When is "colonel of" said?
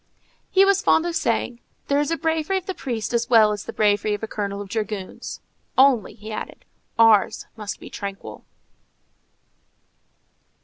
4.27-4.67